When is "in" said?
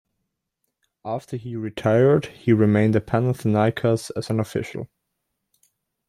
2.95-3.03